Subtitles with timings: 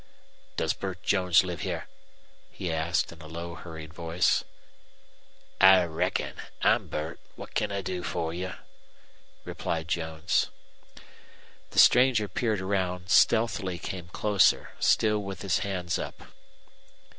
[0.57, 1.87] "Does Burt Jones live here?"
[2.49, 4.43] he asked, in a low, hurried voice.
[5.61, 6.37] "I reckon.
[6.63, 7.19] I'm Burt.
[7.35, 8.53] What can I do for you?"
[9.45, 10.49] replied Jones.
[11.69, 16.23] The stranger peered around, stealthily came closer, still with his hands up.